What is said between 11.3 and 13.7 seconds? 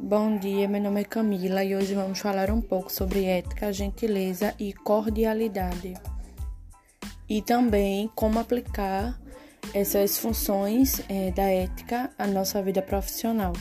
da ética à nossa vida profissional.